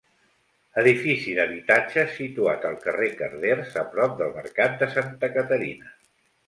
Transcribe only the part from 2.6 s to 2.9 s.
al